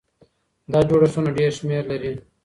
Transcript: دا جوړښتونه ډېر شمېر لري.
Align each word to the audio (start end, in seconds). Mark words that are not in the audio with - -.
دا 0.71 0.79
جوړښتونه 0.89 1.29
ډېر 1.37 1.51
شمېر 1.59 1.83
لري. 1.91 2.13